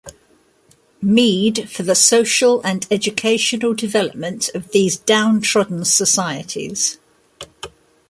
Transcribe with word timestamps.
Mead 0.99 1.69
for 1.69 1.83
the 1.83 1.93
social 1.93 2.59
and 2.63 2.87
educational 2.89 3.75
development 3.75 4.49
of 4.55 4.71
these 4.71 4.97
downtrodden 4.97 5.85
societies. 5.85 6.97